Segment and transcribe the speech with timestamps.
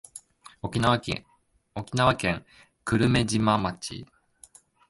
[0.63, 1.23] 沖縄県
[2.83, 4.03] 久米島町